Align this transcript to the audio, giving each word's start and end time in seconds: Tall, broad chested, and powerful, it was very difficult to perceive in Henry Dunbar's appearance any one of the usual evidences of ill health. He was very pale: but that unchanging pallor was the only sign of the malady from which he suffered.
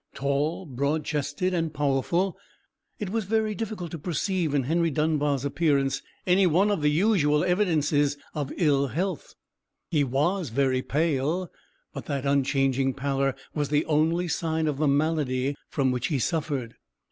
Tall, 0.15 0.65
broad 0.65 1.05
chested, 1.05 1.53
and 1.53 1.71
powerful, 1.71 2.35
it 2.97 3.11
was 3.11 3.25
very 3.25 3.53
difficult 3.53 3.91
to 3.91 3.99
perceive 3.99 4.55
in 4.55 4.63
Henry 4.63 4.89
Dunbar's 4.89 5.45
appearance 5.45 6.01
any 6.25 6.47
one 6.47 6.71
of 6.71 6.81
the 6.81 6.89
usual 6.89 7.43
evidences 7.43 8.17
of 8.33 8.51
ill 8.57 8.87
health. 8.87 9.35
He 9.91 10.03
was 10.03 10.49
very 10.49 10.81
pale: 10.81 11.51
but 11.93 12.07
that 12.07 12.25
unchanging 12.25 12.95
pallor 12.95 13.35
was 13.53 13.69
the 13.69 13.85
only 13.85 14.27
sign 14.27 14.65
of 14.65 14.79
the 14.79 14.87
malady 14.87 15.55
from 15.69 15.91
which 15.91 16.07
he 16.07 16.17
suffered. 16.17 16.77